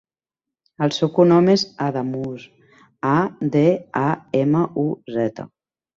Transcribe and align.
El 0.85 0.93
seu 0.95 1.09
cognom 1.17 1.51
és 1.55 1.65
Adamuz: 1.89 2.47
a, 3.11 3.15
de, 3.57 3.65
a, 4.03 4.07
ema, 4.45 4.67
u, 4.87 4.87
zeta. 5.19 5.51